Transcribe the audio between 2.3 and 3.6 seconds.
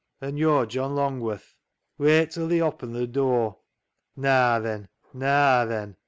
till they oppen th' dur.